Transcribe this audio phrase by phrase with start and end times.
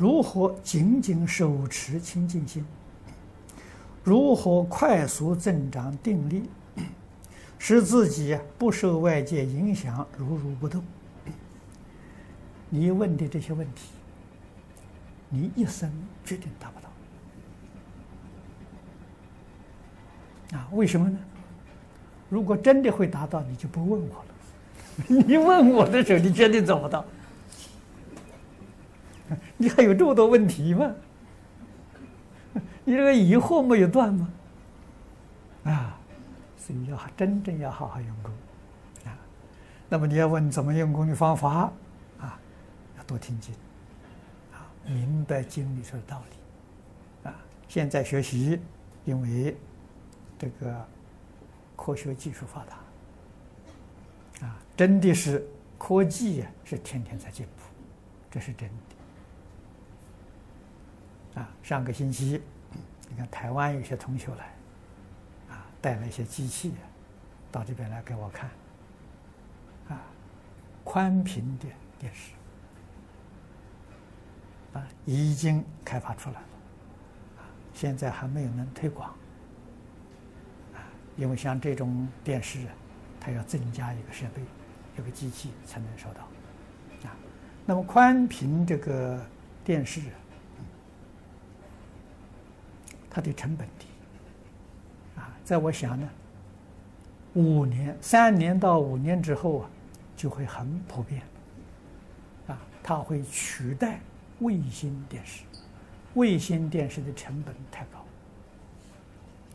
[0.00, 2.64] 如何紧紧手持清净心？
[4.02, 6.48] 如何快速增长定力，
[7.58, 10.82] 使自己不受外界影响，如如不动？
[12.70, 13.90] 你问的这些问题，
[15.28, 15.92] 你一生
[16.24, 16.80] 决定达不
[20.50, 20.58] 到。
[20.58, 21.18] 啊，为什么呢？
[22.30, 24.24] 如果真的会达到，你就不问我了。
[25.26, 27.04] 你问我的时候，你绝对做不到。
[29.56, 30.94] 你还有这么多问题吗？
[32.84, 34.28] 你这个疑惑没有断吗？
[35.64, 35.98] 啊，
[36.56, 38.32] 所以要真正要好好用功
[39.04, 39.16] 啊。
[39.88, 41.70] 那么你要问怎么用功的方法
[42.18, 42.38] 啊？
[42.96, 43.54] 要多听经
[44.52, 47.34] 啊，明白经里头的道理啊。
[47.68, 48.58] 现在学习，
[49.04, 49.56] 因为
[50.38, 50.86] 这个
[51.76, 55.46] 科学技术发达啊，真的是
[55.78, 57.62] 科技呀，是天天在进步，
[58.30, 58.74] 这是真的。
[61.34, 62.42] 啊，上个星期，
[63.08, 66.74] 你看台湾有些同学来，啊，带了一些机器，
[67.52, 68.50] 到这边来给我看，
[69.88, 70.02] 啊，
[70.82, 71.66] 宽频的
[72.00, 72.32] 电视，
[74.72, 76.46] 啊，已经开发出来了，
[77.38, 79.10] 啊，现在还没有能推广，
[80.74, 80.82] 啊，
[81.16, 82.66] 因为像这种电视，
[83.20, 84.42] 它要增加一个设备，
[85.00, 86.22] 一个机器才能收到，
[87.08, 87.14] 啊，
[87.64, 89.24] 那么宽频这个
[89.62, 90.02] 电视。
[93.10, 93.86] 它的成本低，
[95.16, 96.08] 啊，在我想呢，
[97.34, 99.70] 五年、三年到五年之后啊，
[100.16, 101.20] 就会很普遍，
[102.46, 103.98] 啊，它会取代
[104.38, 105.42] 卫星电视，
[106.14, 107.98] 卫星电视的成本太高，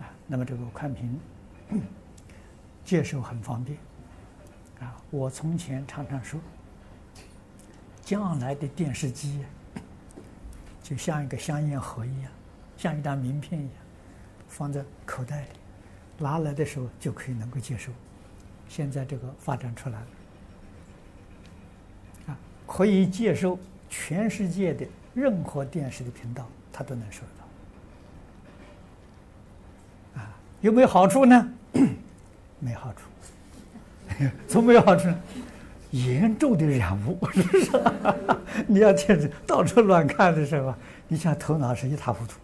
[0.00, 1.20] 啊，那么这个宽频
[2.84, 3.78] 接收很方便，
[4.80, 6.40] 啊，我从前常常说，
[8.02, 9.44] 将来的电视机
[10.82, 12.32] 就像一个香烟盒一样。
[12.76, 13.74] 像一张名片一样，
[14.48, 15.48] 放在口袋里，
[16.18, 17.90] 拿来的时候就可以能够接收。
[18.68, 20.06] 现在这个发展出来了，
[22.28, 23.58] 啊，可以接收
[23.88, 27.28] 全世界的任何电视的频道，它都能收得
[30.16, 30.22] 到。
[30.22, 31.52] 啊，有没有好处呢？
[32.58, 33.00] 没好处，
[34.46, 35.20] 怎么没有好处呢？
[35.90, 37.70] 严重的染污，是不是？
[38.66, 40.74] 你要这样到处乱看的时候，
[41.06, 42.34] 你想头脑是一塌糊涂。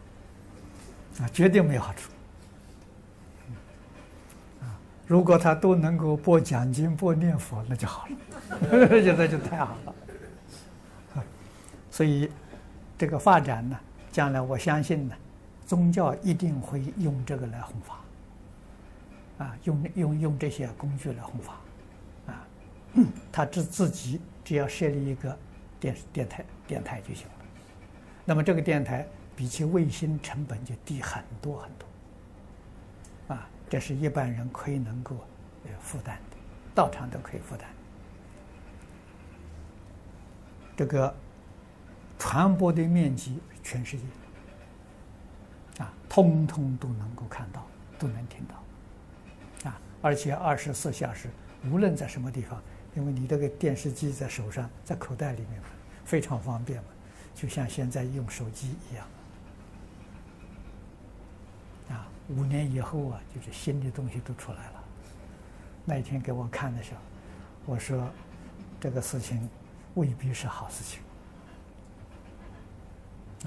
[1.18, 2.10] 啊，绝对没有好处。
[4.62, 9.94] 啊，如果他都能够播讲经、播念佛，那就好了， 现在就太好了。
[11.90, 12.30] 所以，
[12.96, 13.78] 这个发展呢，
[14.12, 15.14] 将来我相信呢，
[15.66, 18.00] 宗教一定会用这个来弘法。
[19.44, 21.60] 啊，用用用这些工具来弘法。
[22.28, 22.46] 啊，
[23.30, 25.36] 他只自己只要设立一个
[25.78, 27.32] 电电台电台就行了。
[28.24, 29.06] 那么这个电台。
[29.40, 35.16] 比起卫星成本就低很多很多，啊，这是一般人可以能够
[35.64, 36.36] 呃负担的，
[36.74, 37.66] 道场都可以负担。
[40.76, 41.14] 这个
[42.18, 44.04] 传播的面积全世界，
[45.82, 47.66] 啊，通通都能够看到，
[47.98, 51.30] 都能听到，啊，而且二十四小时，
[51.70, 52.62] 无论在什么地方，
[52.94, 55.62] 因为你这个电视机在手上，在口袋里面，
[56.04, 56.90] 非常方便嘛，
[57.34, 59.06] 就像现在用手机一样。
[62.36, 64.84] 五年以后啊，就是新的东西都出来了。
[65.84, 67.00] 那一天给我看的时候，
[67.66, 68.08] 我说
[68.78, 69.48] 这个事情
[69.94, 71.02] 未必是好事情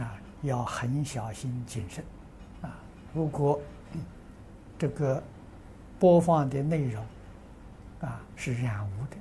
[0.04, 2.04] 啊，要很小心谨慎
[2.62, 2.76] 啊。
[3.14, 3.62] 如果
[4.78, 5.24] 这个
[6.00, 7.06] 播放的内容
[8.02, 9.16] 啊是染污的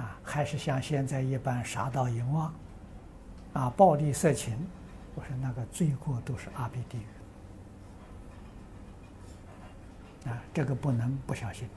[0.00, 2.54] 啊，还是像现在一般杀盗淫妄
[3.52, 4.56] 啊、暴力色情，
[5.14, 7.04] 我说那个罪过都是阿鼻地狱。
[10.26, 11.68] 啊，这个不能不小心。